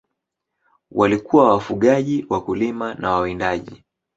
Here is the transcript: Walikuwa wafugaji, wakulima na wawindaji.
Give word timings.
Walikuwa 0.91 1.51
wafugaji, 1.53 2.25
wakulima 2.29 2.93
na 2.93 3.11
wawindaji. 3.11 3.83